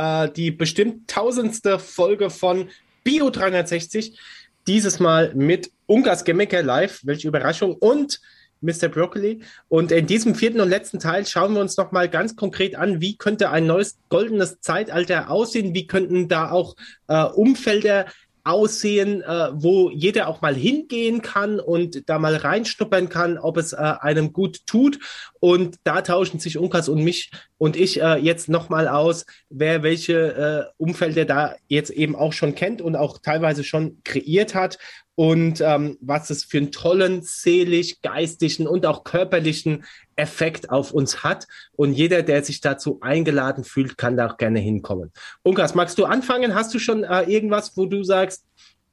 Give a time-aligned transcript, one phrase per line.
[0.00, 2.68] äh, die bestimmt tausendste Folge von
[3.04, 4.18] Bio 360.
[4.66, 7.00] Dieses Mal mit Ungas Gemecke live.
[7.04, 7.74] Welche Überraschung.
[7.74, 8.20] Und
[8.62, 8.88] Mr.
[8.88, 9.40] Broccoli.
[9.68, 13.16] Und in diesem vierten und letzten Teil schauen wir uns nochmal ganz konkret an, wie
[13.16, 15.74] könnte ein neues goldenes Zeitalter aussehen?
[15.74, 16.76] Wie könnten da auch
[17.08, 18.06] äh, Umfelder
[18.50, 23.72] aussehen, äh, wo jeder auch mal hingehen kann und da mal reinschnuppern kann, ob es
[23.72, 24.98] äh, einem gut tut.
[25.38, 30.68] Und da tauschen sich Unkas und mich und ich äh, jetzt nochmal aus, wer welche
[30.68, 34.78] äh, Umfelder da jetzt eben auch schon kennt und auch teilweise schon kreiert hat
[35.20, 39.84] und ähm, was es für einen tollen, seelisch, geistigen und auch körperlichen
[40.16, 41.46] Effekt auf uns hat.
[41.76, 45.12] Und jeder, der sich dazu eingeladen fühlt, kann da auch gerne hinkommen.
[45.42, 46.54] Unkas, magst du anfangen?
[46.54, 48.46] Hast du schon äh, irgendwas, wo du sagst,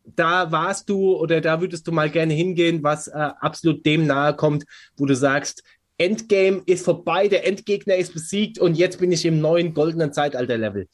[0.03, 4.35] da warst du oder da würdest du mal gerne hingehen, was äh, absolut dem nahe
[4.35, 4.65] kommt,
[4.97, 5.63] wo du sagst,
[5.97, 10.89] Endgame ist vorbei, der Endgegner ist besiegt und jetzt bin ich im neuen goldenen Zeitalter-Level.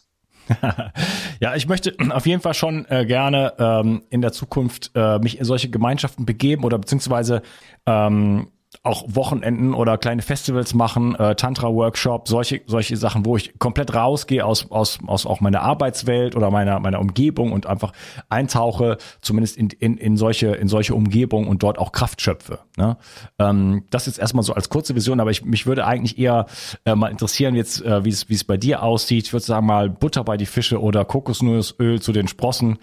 [1.40, 5.40] Ja, ich möchte auf jeden Fall schon äh, gerne ähm, in der Zukunft äh, mich
[5.40, 7.42] in solche Gemeinschaften begeben oder beziehungsweise
[7.86, 8.48] ähm,
[8.82, 14.46] auch Wochenenden oder kleine Festivals machen, äh, Tantra-Workshop, solche, solche Sachen, wo ich komplett rausgehe
[14.46, 17.92] aus, aus, aus auch meiner Arbeitswelt oder meiner, meiner Umgebung und einfach
[18.30, 22.60] eintauche, zumindest in, in, in solche, in solche Umgebung und dort auch Kraft schöpfe.
[22.78, 22.98] Ne?
[23.40, 26.48] Ähm, das ist erstmal so als kurze Vision, aber ich, mich würde eigentlich eher
[26.86, 29.28] äh, mal interessieren jetzt, äh, wie es, wie es bei dir aussieht.
[29.28, 32.80] Ich würde sagen mal Butter bei die Fische oder Kokosnussöl zu den Sprossen.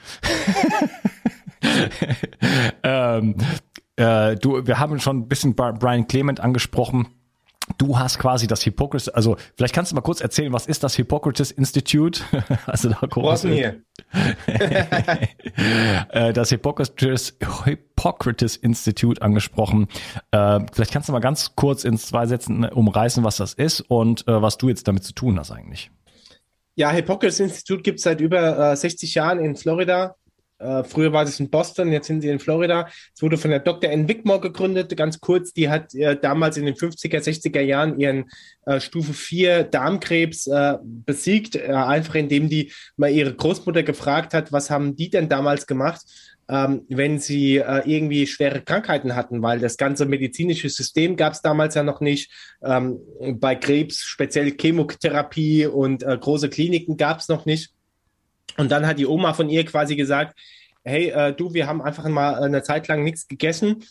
[2.83, 3.37] ähm,
[4.01, 7.09] äh, du, wir haben schon ein bisschen Brian Clement angesprochen.
[7.79, 10.97] Du hast quasi das Hippocrates, also vielleicht kannst du mal kurz erzählen, was ist das
[10.97, 12.23] Hippocrates Institute?
[12.67, 13.43] also da kurz.
[13.43, 13.83] hier.
[16.13, 19.87] Äh, das Hippocrates, Hippocrates Institute angesprochen.
[20.31, 24.27] Äh, vielleicht kannst du mal ganz kurz in zwei Sätzen umreißen, was das ist und
[24.27, 25.91] äh, was du jetzt damit zu tun hast eigentlich.
[26.75, 30.17] Ja, Hippocrates Institute gibt es seit über 60 Jahren in Florida
[30.61, 32.89] äh, früher war es in Boston, jetzt sind sie in Florida.
[33.15, 33.91] Es wurde von der Dr.
[33.91, 34.09] N.
[34.09, 35.53] Wickmore gegründet, ganz kurz.
[35.53, 38.31] Die hat äh, damals in den 50er, 60er Jahren ihren
[38.67, 44.53] äh, Stufe 4 Darmkrebs äh, besiegt, äh, einfach indem die mal ihre Großmutter gefragt hat,
[44.53, 46.03] was haben die denn damals gemacht?
[46.49, 51.43] Ähm, wenn sie äh, irgendwie schwere Krankheiten hatten, weil das ganze medizinische System gab es
[51.43, 52.31] damals ja noch nicht.
[52.63, 52.99] Ähm,
[53.39, 57.71] bei Krebs speziell Chemotherapie und äh, große Kliniken gab es noch nicht.
[58.57, 60.39] Und dann hat die Oma von ihr quasi gesagt,
[60.85, 63.85] hey, äh, du, wir haben einfach mal eine Zeit lang nichts gegessen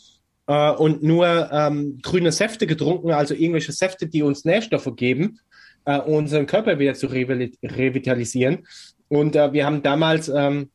[0.47, 5.39] äh, und nur ähm, grüne Säfte getrunken, also irgendwelche Säfte, die uns Nährstoffe geben,
[5.85, 8.67] äh, unseren Körper wieder zu revitalisieren.
[9.07, 10.69] Und äh, wir haben damals ähm,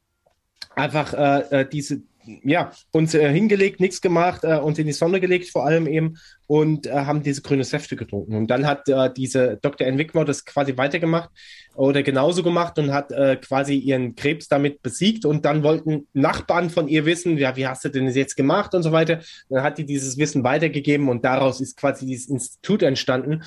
[0.75, 2.02] einfach äh, äh diese,
[2.43, 6.19] ja, uns äh, hingelegt, nichts gemacht, äh, uns in die Sonne gelegt vor allem eben
[6.47, 8.35] und äh, haben diese grüne Säfte getrunken.
[8.35, 9.87] Und dann hat äh, diese Dr.
[9.87, 9.99] N.
[9.99, 11.31] Wickmore das quasi weitergemacht
[11.75, 15.25] oder genauso gemacht und hat äh, quasi ihren Krebs damit besiegt.
[15.25, 18.75] Und dann wollten Nachbarn von ihr wissen, ja, wie hast du denn das jetzt gemacht
[18.75, 19.20] und so weiter.
[19.49, 23.43] Dann hat die dieses Wissen weitergegeben und daraus ist quasi dieses Institut entstanden,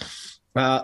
[0.53, 0.80] äh,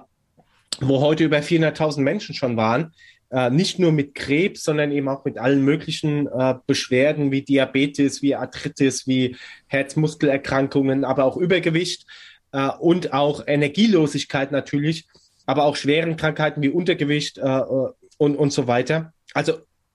[0.81, 2.91] wo heute über 400.000 Menschen schon waren
[3.33, 8.21] äh, nicht nur mit Krebs, sondern eben auch mit allen möglichen äh, Beschwerden wie Diabetes,
[8.21, 9.35] wie Arthritis, wie
[9.65, 12.05] Herzmuskelerkrankungen, aber auch Übergewicht
[12.51, 15.07] äh, und auch Energielosigkeit natürlich,
[15.47, 17.61] aber auch schweren Krankheiten wie Untergewicht äh,
[18.17, 19.13] und, und so weiter.
[19.33, 19.53] Also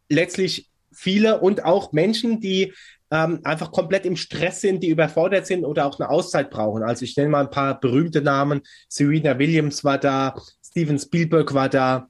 [0.09, 2.75] letztlich viele und auch Menschen, die
[3.13, 6.83] ähm, einfach komplett im Stress sind, die überfordert sind oder auch eine Auszeit brauchen.
[6.83, 8.63] Also ich nenne mal ein paar berühmte Namen.
[8.89, 12.09] Serena Williams war da, Steven Spielberg war da,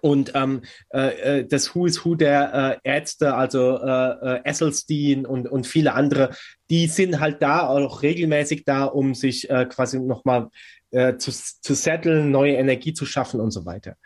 [0.00, 5.26] und ähm, äh, äh, das Who is Who der äh, Ärzte, also äh, äh, Esselstein
[5.26, 6.30] und, und viele andere,
[6.70, 10.48] die sind halt da, auch regelmäßig da, um sich äh, quasi nochmal
[10.90, 13.96] äh, zu, zu setteln, neue Energie zu schaffen und so weiter.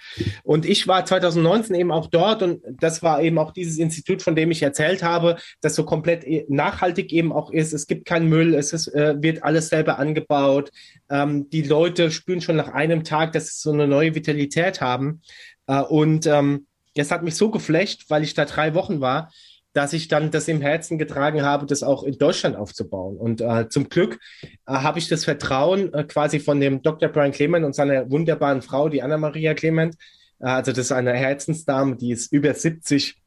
[0.43, 4.35] Und ich war 2019 eben auch dort und das war eben auch dieses Institut, von
[4.35, 7.73] dem ich erzählt habe, das so komplett äh, nachhaltig eben auch ist.
[7.73, 10.71] Es gibt keinen Müll, es ist, äh, wird alles selber angebaut.
[11.09, 15.23] Ähm, die Leute spüren schon nach einem Tag, dass sie so eine neue Vitalität haben.
[15.67, 19.31] Äh, und ähm, das hat mich so geflecht, weil ich da drei Wochen war,
[19.73, 23.17] dass ich dann das im Herzen getragen habe, das auch in Deutschland aufzubauen.
[23.17, 27.09] Und äh, zum Glück äh, habe ich das Vertrauen quasi von dem Dr.
[27.09, 29.97] Brian Clement und seiner wunderbaren Frau, die Anna-Maria Clement.
[30.41, 33.22] Also das ist eine Herzensdame, die ist über 70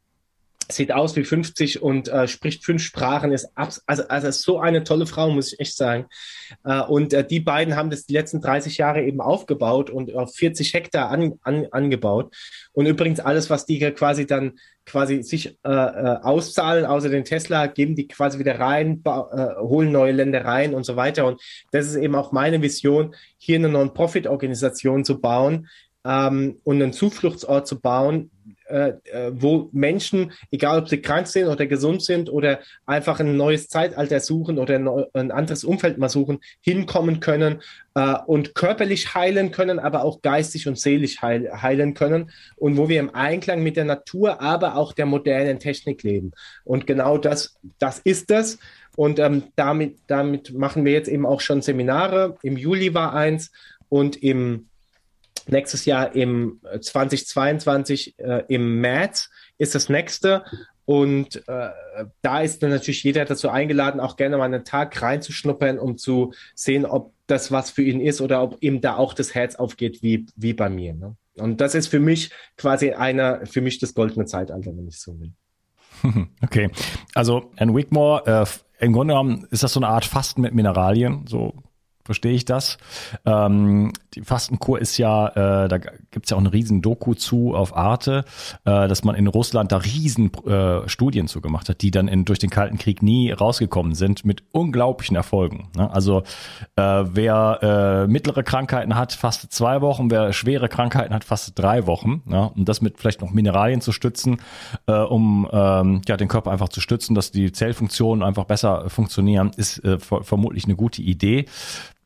[0.71, 4.83] sieht aus wie 50 und äh, spricht fünf Sprachen, ist abs also, also so eine
[4.83, 6.07] tolle Frau, muss ich echt sagen.
[6.63, 10.33] Äh, und äh, die beiden haben das die letzten 30 Jahre eben aufgebaut und auf
[10.35, 12.35] 40 Hektar an, an, angebaut.
[12.73, 14.53] Und übrigens alles, was die quasi dann
[14.85, 19.91] quasi sich äh, äh, auszahlen, außer den Tesla, geben die quasi wieder rein, äh, holen
[19.91, 21.25] neue Ländereien und so weiter.
[21.25, 21.41] Und
[21.71, 25.67] das ist eben auch meine Vision, hier eine Non-Profit-Organisation zu bauen,
[26.05, 28.29] ähm, und einen Zufluchtsort zu bauen,
[28.67, 33.37] äh, äh, wo Menschen, egal ob sie krank sind oder gesund sind oder einfach ein
[33.37, 37.61] neues Zeitalter suchen oder ein, ein anderes Umfeld mal suchen, hinkommen können
[37.93, 42.89] äh, und körperlich heilen können, aber auch geistig und seelisch heil, heilen können und wo
[42.89, 46.31] wir im Einklang mit der Natur, aber auch der modernen Technik leben.
[46.63, 48.57] Und genau das, das ist das.
[48.95, 52.37] Und ähm, damit, damit machen wir jetzt eben auch schon Seminare.
[52.41, 53.51] Im Juli war eins
[53.89, 54.69] und im
[55.47, 60.43] Nächstes Jahr im 2022 äh, äh, im März ist das nächste.
[60.85, 61.69] Und äh,
[62.21, 66.33] da ist dann natürlich jeder dazu eingeladen, auch gerne mal einen Tag reinzuschnuppern, um zu
[66.53, 70.03] sehen, ob das was für ihn ist oder ob ihm da auch das Herz aufgeht,
[70.03, 70.93] wie, wie bei mir.
[70.93, 71.15] Ne?
[71.37, 75.19] Und das ist für mich quasi einer, für mich das goldene Zeitalter, wenn ich so
[75.19, 75.31] will.
[76.43, 76.69] Okay,
[77.15, 81.25] also Ann Wigmore, äh, im Grunde genommen ist das so eine Art Fasten mit Mineralien,
[81.27, 81.53] so
[82.05, 82.77] verstehe ich das.
[83.25, 85.27] Ähm, die Fastenkur ist ja,
[85.65, 85.77] äh, da
[86.11, 88.23] gibt's ja auch eine riesen Doku zu auf Arte,
[88.63, 92.23] äh, dass man in Russland da riesen äh, Studien zu gemacht hat, die dann in,
[92.23, 95.69] durch den Kalten Krieg nie rausgekommen sind, mit unglaublichen Erfolgen.
[95.75, 95.91] Ne?
[95.91, 96.21] Also
[96.75, 101.87] äh, wer äh, mittlere Krankheiten hat, fastet zwei Wochen, wer schwere Krankheiten hat, fastet drei
[101.87, 102.21] Wochen.
[102.25, 102.51] Ne?
[102.55, 104.37] Und das mit vielleicht noch Mineralien zu stützen,
[104.87, 109.51] äh, um ähm, ja, den Körper einfach zu stützen, dass die Zellfunktionen einfach besser funktionieren,
[109.57, 111.45] ist äh, vermutlich eine gute Idee.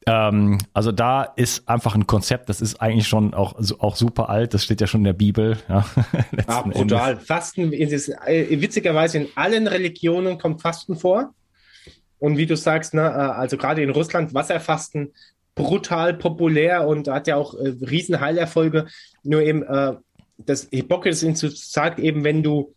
[0.09, 4.55] Ähm, also da ist einfach ein Konzept, das ist eigentlich schon auch, auch super alt,
[4.55, 5.57] das steht ja schon in der Bibel.
[5.69, 5.85] Ja,
[6.47, 7.11] ah, brutal.
[7.11, 7.27] Endes.
[7.27, 11.35] Fasten, äh, witzigerweise in allen Religionen kommt Fasten vor.
[12.17, 15.13] Und wie du sagst, ne, äh, also gerade in Russland, Wasserfasten
[15.53, 18.87] brutal populär und hat ja auch äh, riesen Heilerfolge.
[19.23, 19.93] Nur eben, äh,
[20.37, 22.73] das Hippokrates-Institut sagt eben, wenn du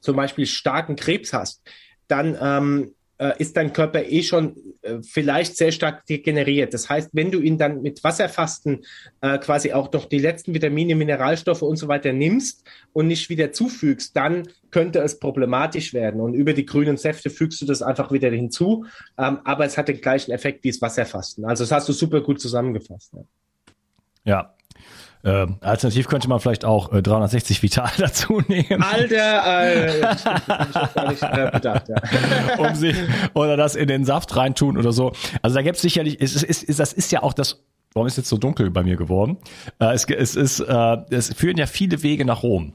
[0.00, 1.62] zum Beispiel starken Krebs hast,
[2.08, 2.95] dann ähm, äh,
[3.38, 6.74] ist dein Körper eh schon äh, vielleicht sehr stark degeneriert.
[6.74, 8.84] Das heißt, wenn du ihn dann mit Wasserfasten
[9.20, 13.52] äh, quasi auch noch die letzten Vitamine, Mineralstoffe und so weiter nimmst und nicht wieder
[13.52, 16.20] zufügst, dann könnte es problematisch werden.
[16.20, 18.84] Und über die grünen Säfte fügst du das einfach wieder hinzu.
[19.18, 21.44] Ähm, aber es hat den gleichen Effekt wie das Wasserfasten.
[21.44, 23.12] Also das hast du super gut zusammengefasst.
[23.14, 23.22] Ja.
[24.24, 24.55] ja,
[25.26, 28.80] äh, alternativ könnte man vielleicht auch äh, 360 Vital dazu nehmen.
[28.80, 29.98] Alter, äh,
[31.10, 32.58] ich, ich nicht bedacht, ja.
[32.58, 32.94] um sie,
[33.34, 35.12] oder das in den Saft reintun oder so.
[35.42, 38.16] Also da gibt es sicherlich, es ist, ist, das ist ja auch das, warum ist
[38.16, 39.38] jetzt so dunkel bei mir geworden?
[39.80, 42.74] Äh, es, es ist, äh, es führen ja viele Wege nach Rom.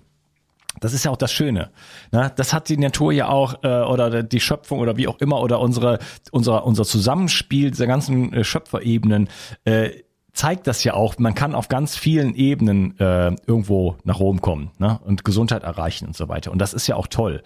[0.81, 1.69] Das ist ja auch das Schöne.
[2.11, 2.33] Ne?
[2.35, 5.59] Das hat die Natur ja auch äh, oder die Schöpfung oder wie auch immer oder
[5.59, 5.99] unsere
[6.31, 9.29] unser unser Zusammenspiel dieser ganzen äh, Schöpferebenen
[9.65, 9.91] äh,
[10.33, 14.71] zeigt das ja auch, man kann auf ganz vielen Ebenen äh, irgendwo nach Rom kommen
[14.79, 14.99] ne?
[15.03, 16.51] und Gesundheit erreichen und so weiter.
[16.51, 17.43] Und das ist ja auch toll.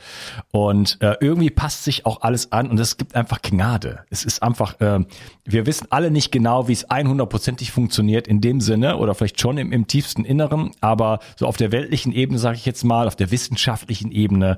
[0.52, 4.00] Und äh, irgendwie passt sich auch alles an und es gibt einfach Gnade.
[4.10, 5.00] Es ist einfach, äh,
[5.44, 9.58] wir wissen alle nicht genau, wie es 100%ig funktioniert in dem Sinne oder vielleicht schon
[9.58, 13.16] im, im tiefsten Inneren, aber so auf der weltlichen Ebene, sage ich jetzt mal, auf
[13.16, 14.58] der wissenschaftlichen Ebene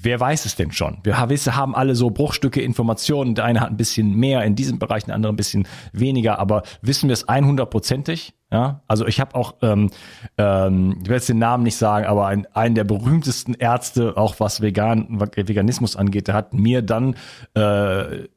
[0.00, 0.98] wer weiß es denn schon?
[1.02, 3.34] Wir haben alle so Bruchstücke Informationen.
[3.34, 6.38] Der eine hat ein bisschen mehr in diesem Bereich, der andere ein bisschen weniger.
[6.38, 8.34] Aber wissen wir es 100%ig?
[8.50, 9.90] Ja, also ich habe auch, ähm,
[10.38, 14.38] ähm, ich werde jetzt den Namen nicht sagen, aber ein, einen der berühmtesten Ärzte, auch
[14.38, 17.16] was Vegan, Veganismus angeht, der hat mir dann
[17.54, 18.28] äh,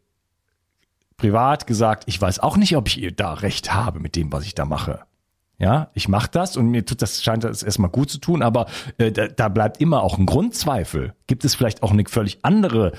[1.18, 4.56] privat gesagt, ich weiß auch nicht, ob ich da recht habe mit dem, was ich
[4.56, 5.02] da mache.
[5.60, 8.68] Ja, ich mache das und mir tut das scheint das erstmal gut zu tun, aber
[9.00, 11.16] äh, da, da bleibt immer auch ein Grundzweifel.
[11.26, 12.92] Gibt es vielleicht auch eine völlig andere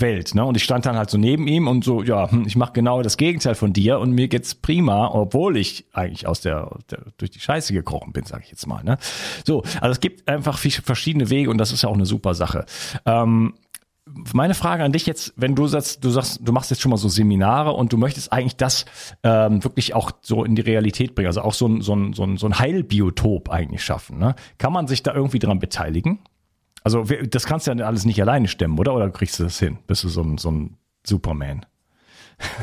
[0.00, 0.44] Welt, ne?
[0.44, 3.02] Und ich stand dann halt so neben ihm und so, ja, hm, ich mache genau
[3.02, 7.30] das Gegenteil von dir und mir geht's prima, obwohl ich eigentlich aus der, der durch
[7.30, 8.96] die Scheiße gekrochen bin, sage ich jetzt mal, ne?
[9.44, 12.64] So, also es gibt einfach verschiedene Wege und das ist ja auch eine super Sache.
[13.04, 13.54] Ähm,
[14.06, 16.96] meine Frage an dich jetzt, wenn du sagst, du sagst, du machst jetzt schon mal
[16.96, 18.84] so Seminare und du möchtest eigentlich das
[19.22, 22.24] ähm, wirklich auch so in die Realität bringen, also auch so ein, so ein, so
[22.24, 24.18] ein, so ein Heilbiotop eigentlich schaffen.
[24.18, 24.34] Ne?
[24.58, 26.18] Kann man sich da irgendwie dran beteiligen?
[26.84, 28.94] Also das kannst du ja alles nicht alleine stemmen, oder?
[28.94, 29.78] Oder kriegst du das hin?
[29.86, 31.64] Bist du so ein, so ein Superman?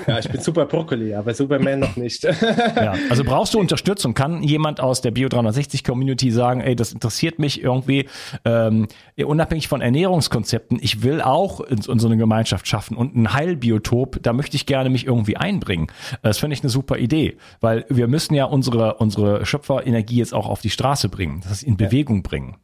[0.07, 2.23] Ja, ich bin super Brokkoli, aber Superman noch nicht.
[2.23, 4.13] ja, also brauchst du Unterstützung?
[4.13, 8.07] Kann jemand aus der Bio 360 Community sagen, ey, das interessiert mich irgendwie,
[8.45, 13.33] ähm, unabhängig von Ernährungskonzepten, ich will auch in, in so eine Gemeinschaft schaffen und ein
[13.33, 15.87] Heilbiotop, da möchte ich gerne mich irgendwie einbringen.
[16.21, 20.47] Das finde ich eine super Idee, weil wir müssen ja unsere, unsere Schöpferenergie jetzt auch
[20.47, 22.29] auf die Straße bringen, das in Bewegung ja.
[22.29, 22.57] bringen.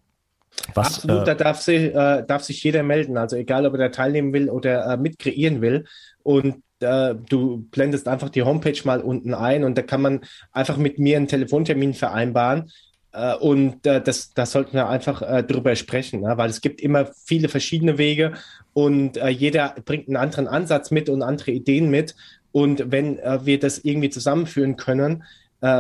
[0.74, 3.17] Was, Absolut, äh, da darf sich, äh, darf sich jeder melden.
[3.17, 5.85] Also egal, ob er da teilnehmen will oder äh, mitkreieren will.
[6.24, 11.00] Und du blendest einfach die Homepage mal unten ein und da kann man einfach mit
[11.00, 12.70] mir einen Telefontermin vereinbaren.
[13.15, 16.38] Äh, und äh, das, das sollten wir einfach äh, drüber sprechen, ne?
[16.38, 18.34] weil es gibt immer viele verschiedene Wege
[18.74, 22.15] und äh, jeder bringt einen anderen Ansatz mit und andere Ideen mit.
[22.51, 25.25] Und wenn wir das irgendwie zusammenführen können,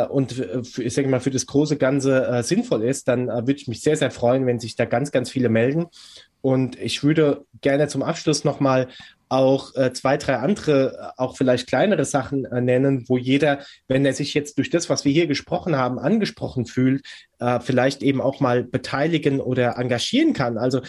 [0.09, 0.43] und
[0.77, 4.11] ich sage mal für das große Ganze sinnvoll ist, dann würde ich mich sehr, sehr
[4.11, 5.85] freuen, wenn sich da ganz, ganz viele melden.
[6.41, 8.89] Und ich würde gerne zum Abschluss nochmal
[9.29, 14.05] auch äh, zwei, drei andere, äh, auch vielleicht kleinere Sachen äh, nennen, wo jeder, wenn
[14.05, 17.05] er sich jetzt durch das, was wir hier gesprochen haben, angesprochen fühlt,
[17.39, 20.57] äh, vielleicht eben auch mal beteiligen oder engagieren kann.
[20.57, 20.81] Also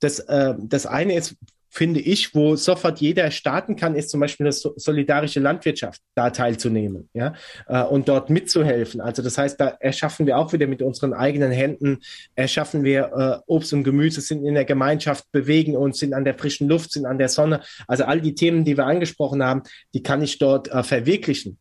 [0.00, 1.36] das, äh, das eine ist,
[1.74, 7.08] finde ich, wo sofort jeder starten kann, ist zum Beispiel eine solidarische Landwirtschaft, da teilzunehmen,
[7.14, 7.34] ja,
[7.66, 9.00] äh, und dort mitzuhelfen.
[9.00, 11.98] Also das heißt, da erschaffen wir auch wieder mit unseren eigenen Händen,
[12.36, 16.38] erschaffen wir äh, Obst und Gemüse, sind in der Gemeinschaft, bewegen uns, sind an der
[16.38, 17.60] frischen Luft, sind an der Sonne.
[17.88, 19.64] Also all die Themen, die wir angesprochen haben,
[19.94, 21.58] die kann ich dort äh, verwirklichen.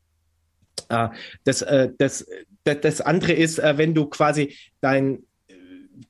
[0.89, 1.09] Äh,
[1.43, 2.27] das, äh, das,
[2.65, 5.23] das, das andere ist, äh, wenn du quasi dein,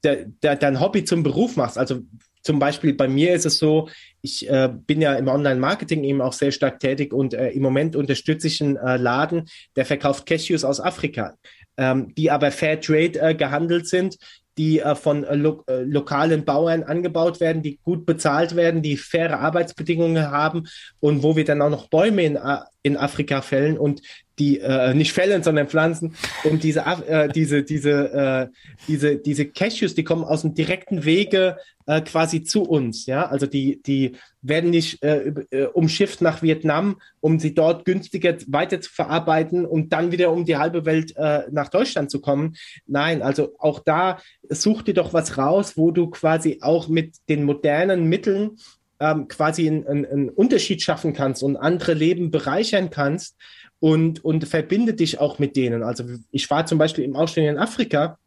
[0.04, 2.02] de, de, dein Hobby zum Beruf machst, also
[2.44, 3.90] zum Beispiel bei mir ist es so,
[4.22, 7.96] ich äh, bin ja im Online-Marketing eben auch sehr stark tätig und äh, im Moment
[7.96, 11.36] unterstütze ich einen äh, Laden, der verkauft Cashews aus Afrika,
[11.78, 14.18] ähm, die aber Fair Trade äh, gehandelt sind,
[14.58, 19.40] die äh, von äh, lo lokalen Bauern angebaut werden, die gut bezahlt werden, die faire
[19.40, 20.68] Arbeitsbedingungen haben
[21.00, 22.38] und wo wir dann auch noch Bäume in,
[22.84, 23.78] in Afrika fällen.
[23.78, 24.02] Und
[24.40, 26.16] die äh, nicht fällen, sondern pflanzen.
[26.44, 28.48] Und diese, äh, diese, diese, äh,
[28.88, 33.06] diese, diese Cashews, die kommen aus dem direkten Wege äh, quasi zu uns.
[33.06, 38.36] Ja, also die, die werden nicht äh, äh, umschifft nach Vietnam, um sie dort günstiger
[38.48, 42.56] weiter zu verarbeiten und dann wieder um die halbe Welt äh, nach Deutschland zu kommen.
[42.88, 47.44] Nein, also auch da such dir doch was raus, wo du quasi auch mit den
[47.44, 48.58] modernen Mitteln
[49.00, 53.36] ähm, quasi einen, einen Unterschied schaffen kannst und andere Leben bereichern kannst
[53.84, 55.84] und, und verbinde dich auch mit denen.
[55.84, 58.18] Also ich war zum Beispiel im Ausstellung in Afrika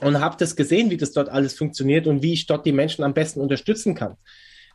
[0.00, 3.04] und habe das gesehen, wie das dort alles funktioniert und wie ich dort die Menschen
[3.04, 4.16] am besten unterstützen kann.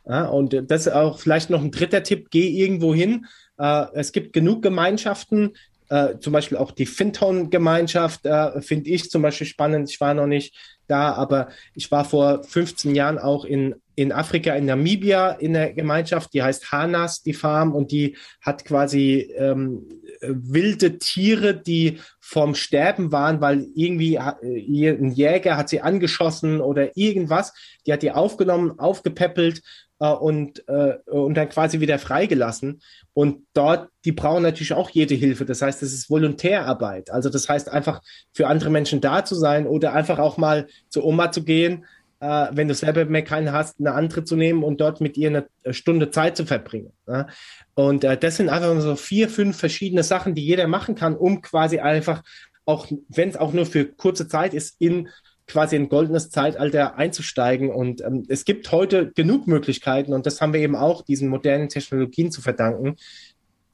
[0.08, 3.26] Ja, und das ist auch vielleicht noch ein dritter Tipp, geh irgendwo hin.
[3.58, 5.56] Äh, es gibt genug Gemeinschaften,
[5.88, 9.90] äh, zum Beispiel auch die Finton-Gemeinschaft äh, finde ich zum Beispiel spannend.
[9.90, 10.54] Ich war noch nicht
[10.86, 15.72] da, aber ich war vor 15 Jahren auch in in Afrika, in Namibia, in der
[15.72, 19.86] Gemeinschaft, die heißt Hanas, die Farm, und die hat quasi ähm,
[20.20, 26.96] wilde Tiere, die vom Sterben waren, weil irgendwie äh, ein Jäger hat sie angeschossen oder
[26.96, 27.52] irgendwas.
[27.86, 29.62] Die hat die aufgenommen, aufgepäppelt
[30.00, 32.80] äh, und, äh, und dann quasi wieder freigelassen.
[33.12, 35.44] Und dort, die brauchen natürlich auch jede Hilfe.
[35.44, 37.10] Das heißt, es ist Volontärarbeit.
[37.10, 38.02] Also das heißt einfach
[38.32, 41.84] für andere Menschen da zu sein oder einfach auch mal zur Oma zu gehen
[42.24, 45.28] äh, wenn du selber mehr keinen hast, eine andere zu nehmen und dort mit ihr
[45.28, 46.92] eine Stunde Zeit zu verbringen.
[47.06, 47.26] Ja?
[47.74, 51.42] Und äh, das sind einfach so vier, fünf verschiedene Sachen, die jeder machen kann, um
[51.42, 52.22] quasi einfach,
[52.64, 55.08] auch wenn es auch nur für kurze Zeit ist, in
[55.46, 57.68] quasi ein goldenes Zeitalter einzusteigen.
[57.68, 61.68] Und ähm, es gibt heute genug Möglichkeiten und das haben wir eben auch diesen modernen
[61.68, 62.96] Technologien zu verdanken.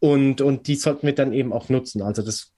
[0.00, 2.02] Und, und die sollten wir dann eben auch nutzen.
[2.02, 2.52] Also das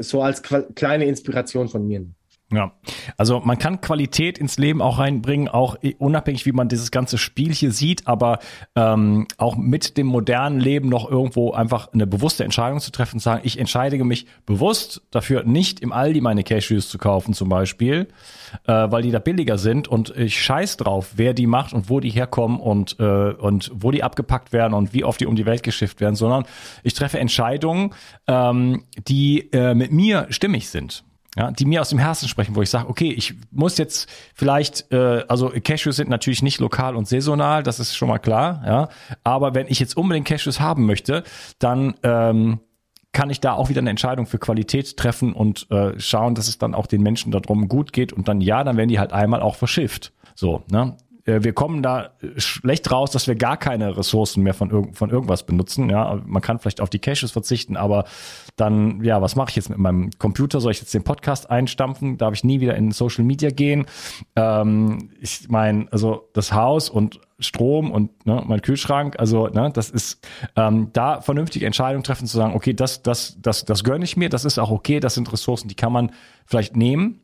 [0.00, 2.06] so als kleine Inspiration von mir.
[2.52, 2.72] Ja,
[3.16, 7.52] also man kann Qualität ins Leben auch reinbringen, auch unabhängig, wie man dieses ganze Spiel
[7.52, 8.38] hier sieht, aber
[8.76, 13.20] ähm, auch mit dem modernen Leben noch irgendwo einfach eine bewusste Entscheidung zu treffen und
[13.20, 18.08] sagen, ich entscheide mich bewusst dafür, nicht im Aldi meine Cashews zu kaufen zum Beispiel,
[18.66, 21.98] äh, weil die da billiger sind und ich scheiß drauf, wer die macht und wo
[21.98, 25.46] die herkommen und, äh, und wo die abgepackt werden und wie oft die um die
[25.46, 26.44] Welt geschifft werden, sondern
[26.82, 27.94] ich treffe Entscheidungen,
[28.28, 31.04] ähm, die äh, mit mir stimmig sind
[31.36, 34.92] ja, die mir aus dem Herzen sprechen, wo ich sage, okay, ich muss jetzt vielleicht,
[34.92, 38.88] äh, also Cashews sind natürlich nicht lokal und saisonal, das ist schon mal klar, ja.
[39.24, 41.24] Aber wenn ich jetzt unbedingt Cashews haben möchte,
[41.58, 42.60] dann ähm,
[43.12, 46.58] kann ich da auch wieder eine Entscheidung für Qualität treffen und äh, schauen, dass es
[46.58, 49.40] dann auch den Menschen darum gut geht und dann ja, dann werden die halt einmal
[49.40, 50.12] auch verschifft.
[50.34, 50.96] So, ne?
[51.24, 55.10] Äh, wir kommen da schlecht raus, dass wir gar keine Ressourcen mehr von, irg von
[55.10, 55.90] irgendwas benutzen.
[55.90, 58.04] Ja, man kann vielleicht auf die Caches verzichten, aber
[58.56, 60.60] dann, ja, was mache ich jetzt mit meinem Computer?
[60.60, 62.18] Soll ich jetzt den Podcast einstampfen?
[62.18, 63.86] Darf ich nie wieder in Social Media gehen?
[64.36, 69.90] Ähm, ich meine, also das Haus und Strom und ne, mein Kühlschrank, also ne, das
[69.90, 74.16] ist ähm, da vernünftige Entscheidungen treffen zu sagen, okay, das, das, das, das gönne ich
[74.16, 76.12] mir, das ist auch okay, das sind Ressourcen, die kann man
[76.46, 77.23] vielleicht nehmen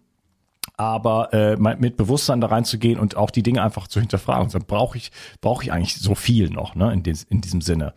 [0.80, 4.49] aber äh, mit Bewusstsein da reinzugehen und auch die Dinge einfach zu hinterfragen.
[4.50, 7.92] Dann brauche ich brauche ich eigentlich so viel noch, ne, in, des, in diesem Sinne.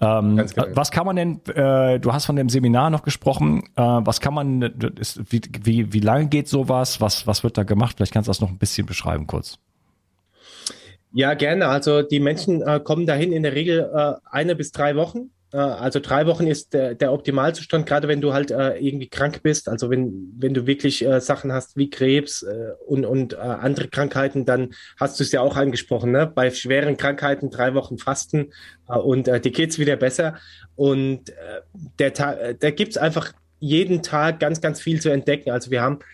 [0.00, 0.38] Ähm,
[0.72, 1.40] was kann man denn?
[1.54, 3.64] Äh, du hast von dem Seminar noch gesprochen.
[3.76, 4.62] Äh, was kann man?
[4.98, 6.98] Ist, wie, wie wie lange geht sowas?
[7.02, 7.96] Was was wird da gemacht?
[7.96, 9.58] Vielleicht kannst du das noch ein bisschen beschreiben kurz.
[11.12, 11.68] Ja, gerne.
[11.68, 16.00] Also die Menschen äh, kommen dahin in der Regel äh, eine bis drei Wochen also
[16.00, 19.68] drei Wochen ist der, der Optimalzustand, gerade wenn du halt äh, irgendwie krank bist.
[19.68, 23.88] Also wenn, wenn du wirklich äh, Sachen hast wie Krebs äh, und, und äh, andere
[23.88, 26.10] Krankheiten, dann hast du es ja auch angesprochen.
[26.12, 26.26] Ne?
[26.26, 28.52] Bei schweren Krankheiten drei Wochen Fasten
[28.88, 30.36] äh, und äh, dir geht's wieder besser.
[30.76, 31.34] Und äh,
[31.98, 35.50] der Tag, da gibt's einfach jeden Tag ganz, ganz viel zu entdecken.
[35.50, 36.04] Also wir haben äh,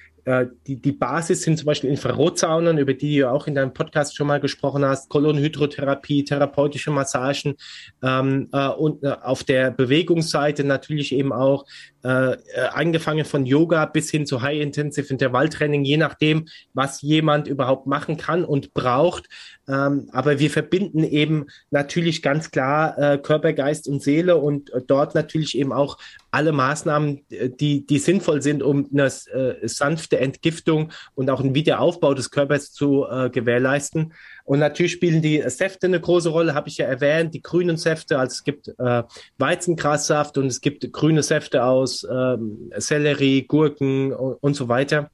[0.67, 4.27] die, die Basis sind zum Beispiel Infrarotsaunen, über die du auch in deinem Podcast schon
[4.27, 7.57] mal gesprochen hast, Kolonhydrotherapie, therapeutische Massagen
[8.03, 11.65] ähm, äh, und äh, auf der Bewegungsseite natürlich eben auch
[12.03, 12.37] äh, äh,
[12.73, 18.45] angefangen von Yoga bis hin zu High-Intensive Intervalltraining, je nachdem, was jemand überhaupt machen kann
[18.45, 19.29] und braucht.
[19.69, 24.81] Ähm, aber wir verbinden eben natürlich ganz klar äh, Körper, Geist und Seele und äh,
[24.87, 25.99] dort natürlich eben auch
[26.31, 31.55] alle Maßnahmen, äh, die, die sinnvoll sind, um eine äh, sanfte Entgiftung und auch einen
[31.55, 34.13] Wiederaufbau des Körpers zu äh, gewährleisten.
[34.45, 38.19] Und natürlich spielen die Säfte eine große Rolle, habe ich ja erwähnt, die grünen Säfte.
[38.19, 39.03] Also es gibt äh,
[39.39, 45.11] Weizengrassaft und es gibt grüne Säfte aus ähm, Sellerie, Gurken und, und so weiter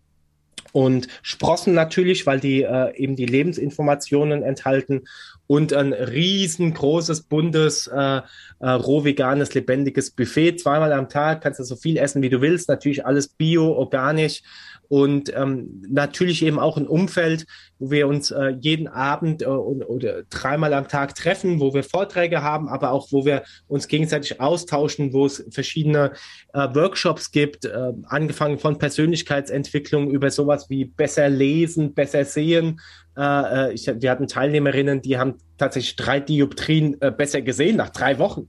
[0.77, 5.05] und Sprossen natürlich, weil die äh, eben die Lebensinformationen enthalten
[5.47, 8.21] und ein riesengroßes, buntes, äh,
[8.61, 10.59] äh, roh veganes, lebendiges Buffet.
[10.59, 12.69] Zweimal am Tag kannst du so viel essen, wie du willst.
[12.69, 14.43] Natürlich alles bio, organisch
[14.89, 17.47] und ähm, natürlich eben auch ein Umfeld,
[17.79, 22.43] wo wir uns äh, jeden Abend äh, oder dreimal am Tag treffen, wo wir Vorträge
[22.43, 26.13] haben, aber auch wo wir uns gegenseitig austauschen, wo es verschiedene
[26.55, 32.81] äh, Workshops gibt, äh, angefangen von Persönlichkeitsentwicklung über sowas wie besser lesen, besser sehen.
[33.17, 38.19] Äh, äh ich, wir hatten Teilnehmerinnen, die haben tatsächlich drei Dioptrien besser gesehen nach drei
[38.19, 38.49] Wochen.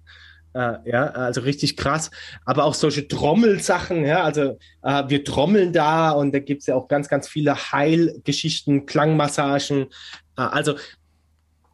[0.58, 2.10] Äh, ja, also richtig krass.
[2.43, 6.74] Aber auch solche Trommelsachen, ja, also äh, wir trommeln da und da gibt es ja
[6.74, 9.84] auch ganz, ganz viele Heilgeschichten, Klangmassagen.
[10.36, 10.74] Äh, also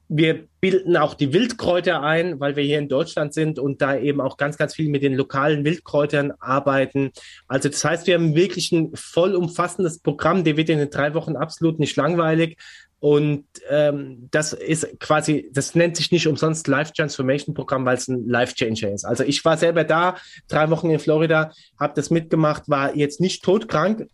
[0.09, 4.19] wir bilden auch die Wildkräuter ein, weil wir hier in Deutschland sind und da eben
[4.19, 7.11] auch ganz, ganz viel mit den lokalen Wildkräutern arbeiten.
[7.47, 11.37] Also das heißt, wir haben wirklich ein vollumfassendes Programm, der wird in den drei Wochen
[11.37, 12.57] absolut nicht langweilig.
[13.03, 18.07] Und ähm, das ist quasi, das nennt sich nicht umsonst Life Transformation Programm, weil es
[18.07, 19.03] ein Life Changer ist.
[19.03, 20.15] Also ich war selber da,
[20.47, 24.07] drei Wochen in Florida, habe das mitgemacht, war jetzt nicht todkrank.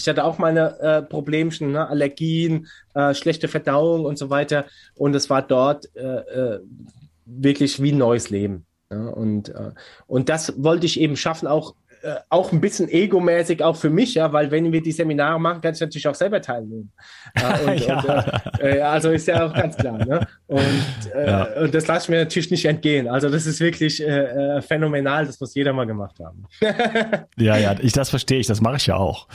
[0.00, 1.88] Ich hatte auch meine äh, Problemchen, ne?
[1.88, 4.64] Allergien, äh, schlechte Verdauung und so weiter.
[4.96, 6.60] Und es war dort äh, äh,
[7.24, 8.66] wirklich wie ein neues Leben.
[8.90, 9.10] Ja?
[9.10, 9.70] Und, äh,
[10.08, 14.14] und das wollte ich eben schaffen, auch äh, auch ein bisschen egomäßig, auch für mich,
[14.14, 16.90] ja, weil wenn wir die Seminare machen, kann ich natürlich auch selber teilnehmen.
[17.34, 18.00] Äh, und, ja.
[18.00, 19.98] und, äh, also ist ja auch ganz klar.
[19.98, 20.26] Ne?
[20.48, 21.46] Und, äh, ja.
[21.60, 23.06] und das lasse ich mir natürlich nicht entgehen.
[23.06, 26.44] Also das ist wirklich äh, äh, phänomenal, das muss jeder mal gemacht haben.
[27.36, 29.28] ja, ja, ich, das verstehe ich, das mache ich ja auch.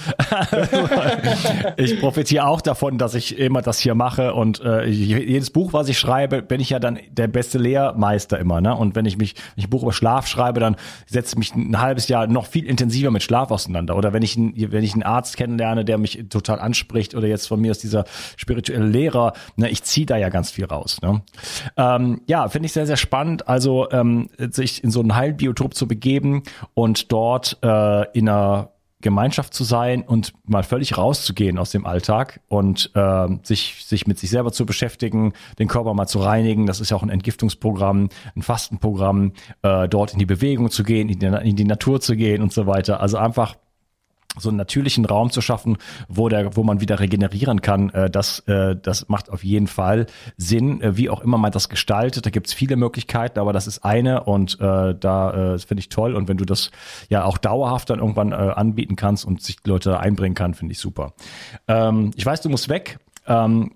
[1.78, 5.98] ich profitiere auch davon, dass ich immer das hier mache und jedes Buch, was ich
[5.98, 8.60] schreibe, bin ich ja dann der beste Lehrmeister immer.
[8.60, 8.76] Ne?
[8.76, 10.76] Und wenn ich mich, wenn ich ein Buch über Schlaf schreibe, dann
[11.06, 13.96] setze ich mich ein halbes Jahr noch viel intensiver mit Schlaf auseinander.
[13.96, 17.60] Oder wenn ich, wenn ich einen Arzt kennenlerne, der mich total anspricht, oder jetzt von
[17.60, 21.00] mir ist dieser spirituelle Lehrer, ne, ich ziehe da ja ganz viel raus.
[21.02, 21.22] Ne?
[21.78, 23.48] Ähm, ja, finde ich sehr, sehr spannend.
[23.48, 26.44] Also ähm, sich in so ein Heilbiotop zu begeben
[26.74, 28.70] und dort äh, in einer
[29.02, 34.18] Gemeinschaft zu sein und mal völlig rauszugehen aus dem Alltag und äh, sich, sich mit
[34.18, 36.66] sich selber zu beschäftigen, den Körper mal zu reinigen.
[36.66, 41.10] Das ist ja auch ein Entgiftungsprogramm, ein Fastenprogramm, äh, dort in die Bewegung zu gehen,
[41.10, 43.00] in die, in die Natur zu gehen und so weiter.
[43.00, 43.56] Also einfach
[44.40, 48.40] so einen natürlichen Raum zu schaffen, wo der, wo man wieder regenerieren kann, äh, das,
[48.48, 52.26] äh, das macht auf jeden Fall Sinn, äh, wie auch immer man das gestaltet.
[52.26, 56.16] Da gibt's viele Möglichkeiten, aber das ist eine und äh, da äh, finde ich toll.
[56.16, 56.72] Und wenn du das
[57.10, 60.80] ja auch dauerhaft dann irgendwann äh, anbieten kannst und sich Leute einbringen kann, finde ich
[60.80, 61.14] super.
[61.68, 63.00] Ähm, ich weiß, du musst weg.
[63.28, 63.72] Ähm,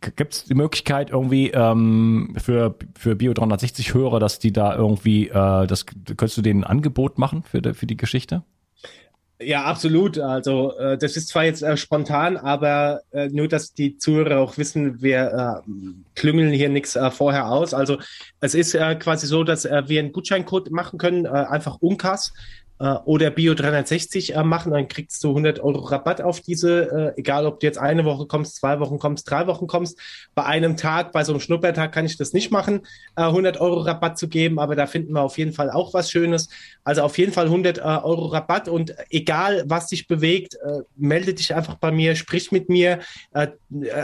[0.00, 5.28] Gibt es die Möglichkeit irgendwie ähm, für, für Bio 360 Hörer, dass die da irgendwie,
[5.28, 8.42] äh, das könntest du denen ein Angebot machen für, für die Geschichte?
[9.42, 10.18] Ja, absolut.
[10.18, 14.58] Also äh, das ist zwar jetzt äh, spontan, aber äh, nur, dass die Zuhörer auch
[14.58, 15.70] wissen, wir äh,
[16.14, 17.72] klüngeln hier nichts äh, vorher aus.
[17.72, 17.98] Also
[18.40, 22.32] es ist äh, quasi so, dass wir einen Gutscheincode machen können, einfach UNCAS
[22.80, 27.20] äh, oder Bio 360 äh, machen, dann kriegst du 100 Euro Rabatt auf diese, äh,
[27.20, 29.98] egal ob du jetzt eine Woche kommst, zwei Wochen kommst, drei Wochen kommst.
[30.34, 32.80] Bei einem Tag, bei so einem Schnuppertag kann ich das nicht machen,
[33.16, 36.10] äh, 100 Euro Rabatt zu geben, aber da finden wir auf jeden Fall auch was
[36.10, 36.48] Schönes.
[36.82, 41.34] Also auf jeden Fall 100 äh, Euro Rabatt und egal, was dich bewegt, äh, melde
[41.34, 43.00] dich einfach bei mir, sprich mit mir,
[43.32, 43.48] äh,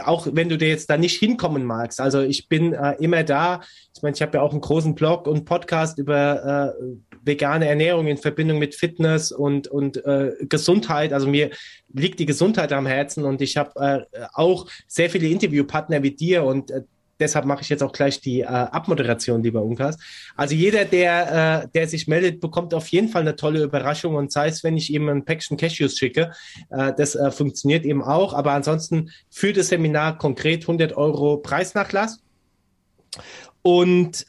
[0.05, 2.01] auch wenn du dir jetzt da nicht hinkommen magst.
[2.01, 3.62] Also ich bin äh, immer da.
[3.95, 6.83] Ich meine, ich habe ja auch einen großen Blog und Podcast über äh,
[7.23, 11.12] vegane Ernährung in Verbindung mit Fitness und, und äh, Gesundheit.
[11.12, 11.50] Also mir
[11.92, 16.44] liegt die Gesundheit am Herzen und ich habe äh, auch sehr viele Interviewpartner wie dir
[16.44, 16.83] und äh,
[17.18, 19.96] deshalb mache ich jetzt auch gleich die äh, Abmoderation, lieber Unkas.
[20.37, 24.33] Also jeder, der, äh, der sich meldet, bekommt auf jeden Fall eine tolle Überraschung und
[24.33, 26.33] sei es, wenn ich ihm ein Päckchen Cashews schicke,
[26.70, 28.35] äh, das äh, funktioniert eben auch.
[28.35, 32.20] Aber ansonsten für das Seminar konkret 100 Euro Preisnachlass.
[33.62, 34.26] Und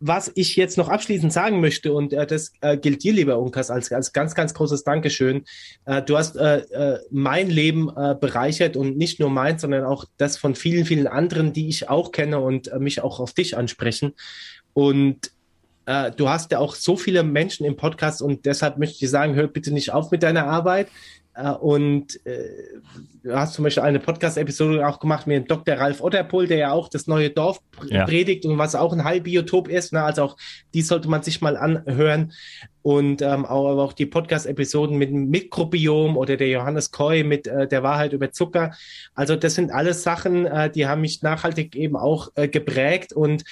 [0.00, 3.70] was ich jetzt noch abschließend sagen möchte, und äh, das äh, gilt dir, lieber Unkas,
[3.70, 5.44] als, als ganz, ganz großes Dankeschön.
[5.86, 10.04] Äh, du hast äh, äh, mein Leben äh, bereichert und nicht nur meins, sondern auch
[10.16, 14.14] das von vielen, vielen anderen, die ich auch kenne und mich auch auf dich ansprechen.
[14.72, 15.32] Und
[16.16, 19.48] du hast ja auch so viele Menschen im Podcast und deshalb möchte ich sagen, hör
[19.48, 20.88] bitte nicht auf mit deiner Arbeit.
[21.38, 22.48] Äh, und äh,
[23.22, 25.76] du hast zum Beispiel eine Podcast-Episode auch gemacht mit Dr.
[25.76, 28.04] Ralf Otterpohl, der ja auch das neue Dorf ja.
[28.04, 29.92] predigt und was auch ein Heilbiotop ist.
[29.92, 30.02] Ne?
[30.02, 30.36] Also auch
[30.74, 32.32] die sollte man sich mal anhören.
[32.82, 37.46] Und ähm, auch, aber auch die Podcast-Episoden mit dem Mikrobiom oder der Johannes Koy mit
[37.46, 38.72] äh, der Wahrheit über Zucker.
[39.14, 43.12] Also das sind alles Sachen, äh, die haben mich nachhaltig eben auch äh, geprägt.
[43.12, 43.44] Und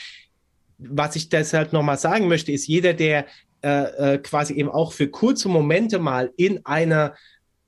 [0.79, 3.27] was ich deshalb nochmal sagen möchte, ist jeder, der
[3.62, 7.14] äh, äh, quasi eben auch für kurze Momente mal in einer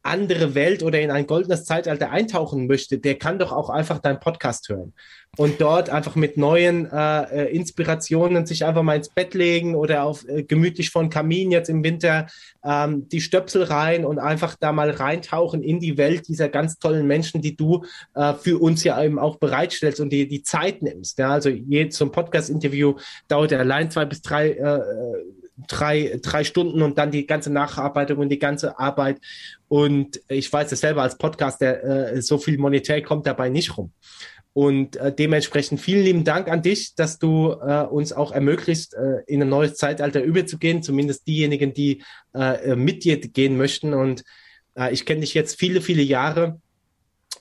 [0.09, 4.21] andere Welt oder in ein goldenes Zeitalter eintauchen möchte, der kann doch auch einfach deinen
[4.21, 4.93] Podcast hören
[5.37, 10.03] und dort einfach mit neuen äh, äh, Inspirationen sich einfach mal ins Bett legen oder
[10.03, 12.27] auf äh, gemütlich von Kamin jetzt im Winter
[12.65, 17.07] ähm, die Stöpsel rein und einfach da mal reintauchen in die Welt dieser ganz tollen
[17.07, 21.19] Menschen, die du äh, für uns ja eben auch bereitstellst und dir die Zeit nimmst.
[21.19, 21.31] Ja?
[21.31, 22.95] Also je zum Podcast-Interview
[23.29, 24.81] dauert er allein zwei bis drei äh,
[25.67, 29.21] drei, drei Stunden und dann die ganze Nacharbeitung und die ganze Arbeit.
[29.69, 33.93] Und ich weiß es selber als Podcaster, äh, so viel monetär kommt dabei nicht rum.
[34.53, 39.23] Und äh, dementsprechend vielen lieben Dank an dich, dass du äh, uns auch ermöglicht, äh,
[39.27, 42.03] in ein neues Zeitalter überzugehen, zumindest diejenigen, die
[42.35, 43.95] äh, mit dir gehen möchten.
[43.95, 44.25] Und
[44.75, 46.61] äh, ich kenne dich jetzt viele, viele Jahre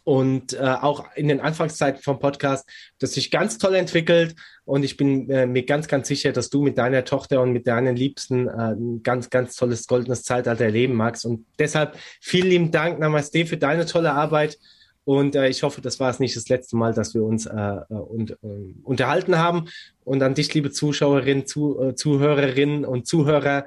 [0.08, 2.66] und äh, auch in den Anfangszeiten vom Podcast,
[2.98, 4.36] das sich ganz toll entwickelt.
[4.64, 7.68] Und ich bin äh, mir ganz, ganz sicher, dass du mit deiner Tochter und mit
[7.68, 11.26] deinen Liebsten äh, ein ganz, ganz tolles goldenes Zeitalter erleben magst.
[11.26, 14.58] Und deshalb vielen lieben Dank, Namaste, für deine tolle Arbeit.
[15.04, 17.80] Und äh, ich hoffe, das war es nicht das letzte Mal, dass wir uns äh,
[17.90, 18.36] und, äh,
[18.84, 19.68] unterhalten haben.
[20.06, 23.66] Und an dich, liebe Zuschauerinnen, zu, äh, Zuhörerinnen und Zuhörer,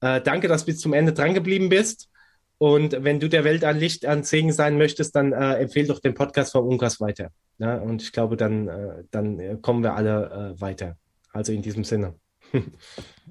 [0.00, 2.08] äh, danke, dass du bis zum Ende dran geblieben bist
[2.62, 5.98] und wenn du der Welt ein Licht, an Segen sein möchtest, dann äh, empfehle doch
[5.98, 7.32] den Podcast von Unkas weiter.
[7.58, 7.74] Ja?
[7.78, 10.96] Und ich glaube, dann, äh, dann kommen wir alle äh, weiter.
[11.32, 12.14] Also in diesem Sinne.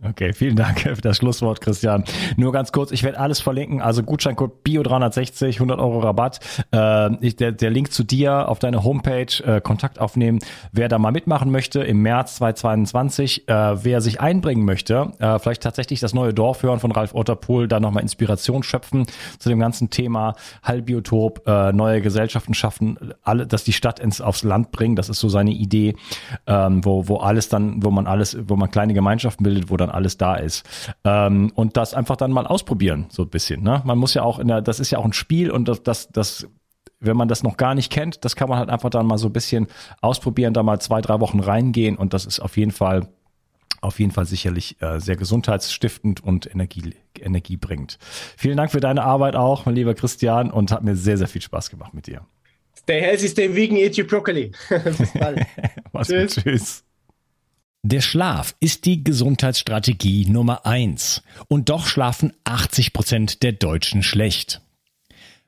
[0.04, 2.06] Okay, vielen Dank für das Schlusswort, Christian.
[2.36, 6.40] Nur ganz kurz, ich werde alles verlinken, also Gutscheincode Bio360, 100 Euro Rabatt.
[6.74, 10.40] Äh, ich, der, der Link zu dir auf deine Homepage, äh, Kontakt aufnehmen,
[10.72, 15.62] wer da mal mitmachen möchte im März 2022, äh, wer sich einbringen möchte, äh, vielleicht
[15.62, 19.06] tatsächlich das neue Dorf hören von Ralf Otterpohl, da nochmal Inspiration schöpfen
[19.38, 20.34] zu dem ganzen Thema
[20.66, 25.20] Heilbiotop, äh, neue Gesellschaften schaffen, alle, dass die Stadt ins, aufs Land bringen, das ist
[25.20, 25.96] so seine Idee,
[26.48, 29.90] ähm, wo, wo alles dann, wo man alles, wo man kleine Gemeinschaften bildet, wo dann
[29.90, 30.68] alles da ist.
[31.04, 33.64] Ähm, und das einfach dann mal ausprobieren, so ein bisschen.
[33.64, 33.82] Ne?
[33.86, 36.10] Man muss ja auch in der, das ist ja auch ein Spiel und das, das,
[36.10, 36.48] das
[37.00, 39.28] wenn man das noch gar nicht kennt, das kann man halt einfach dann mal so
[39.28, 39.68] ein bisschen
[40.02, 43.08] ausprobieren, da mal zwei, drei Wochen reingehen und das ist auf jeden Fall
[43.82, 47.98] auf jeden Fall sicherlich äh, sehr gesundheitsstiftend und Energie, Energie bringt.
[48.38, 51.42] Vielen Dank für deine Arbeit auch, mein lieber Christian, und hat mir sehr, sehr viel
[51.42, 52.22] Spaß gemacht mit dir.
[52.78, 54.52] Stay healthy, stay vegan, eat your broccoli.
[54.70, 55.46] Bis bald.
[56.04, 56.36] tschüss.
[56.36, 56.84] tschüss.
[57.84, 61.24] Der Schlaf ist die Gesundheitsstrategie Nummer eins.
[61.48, 64.62] Und doch schlafen 80 Prozent der Deutschen schlecht.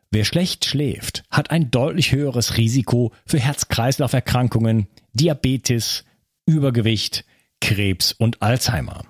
[0.10, 6.06] Wer schlecht schläft, hat ein deutlich höheres Risiko für Herz-Kreislauf-Erkrankungen, Diabetes,
[6.48, 7.24] Übergewicht,
[7.62, 9.06] Krebs und Alzheimer.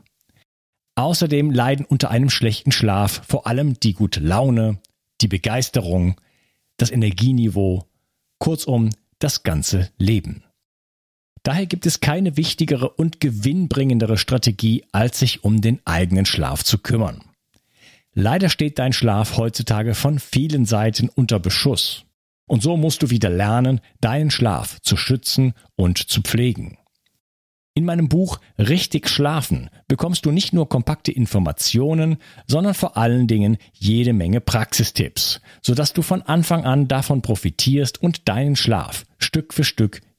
[0.96, 4.80] Außerdem leiden unter einem schlechten Schlaf vor allem die gute Laune,
[5.22, 6.20] die Begeisterung,
[6.76, 7.88] das Energieniveau,
[8.38, 10.43] kurzum das ganze Leben.
[11.44, 16.78] Daher gibt es keine wichtigere und gewinnbringendere Strategie, als sich um den eigenen Schlaf zu
[16.78, 17.22] kümmern.
[18.14, 22.06] Leider steht dein Schlaf heutzutage von vielen Seiten unter Beschuss.
[22.46, 26.78] Und so musst du wieder lernen, deinen Schlaf zu schützen und zu pflegen.
[27.76, 33.58] In meinem Buch Richtig Schlafen bekommst du nicht nur kompakte Informationen, sondern vor allen Dingen
[33.74, 39.64] jede Menge Praxistipps, sodass du von Anfang an davon profitierst und deinen Schlaf Stück für
[39.64, 40.02] Stück